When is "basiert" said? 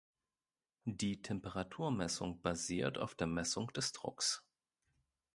2.41-2.97